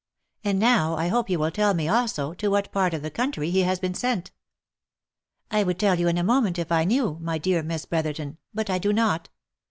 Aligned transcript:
And 0.43 0.57
now 0.57 0.95
I 0.95 1.09
hope 1.09 1.29
you 1.29 1.37
will 1.37 1.51
tell 1.51 1.75
me 1.75 1.87
also 1.87 2.33
to 2.33 2.47
what 2.47 2.71
part 2.71 2.95
of 2.95 3.03
the 3.03 3.11
country 3.11 3.51
he 3.51 3.59
has 3.61 3.77
been 3.77 3.93
sent." 3.93 4.31
"jl 5.51 5.63
would 5.63 5.77
tell 5.77 5.99
you 5.99 6.07
in 6.07 6.17
a 6.17 6.23
moment, 6.23 6.57
if 6.57 6.71
I 6.71 6.85
knew, 6.85 7.19
my 7.21 7.37
dear 7.37 7.61
Miss 7.61 7.85
Brother 7.85 8.11
ton, 8.13 8.39
but 8.51 8.67
I 8.71 8.79
do 8.79 8.93
not. 8.93 9.29